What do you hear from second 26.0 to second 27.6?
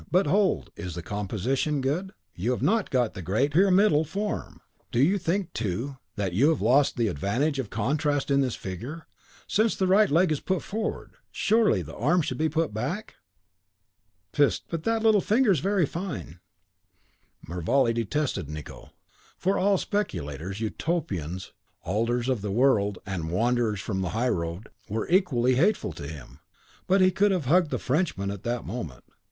him; but he could have